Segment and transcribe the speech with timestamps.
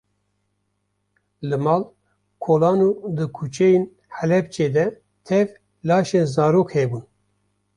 [1.49, 1.81] Li mal,
[2.45, 3.83] kolan û di kuçeyên
[4.17, 4.85] Helepçê de
[5.27, 5.47] tev
[5.87, 7.03] laşên zarok hebûn.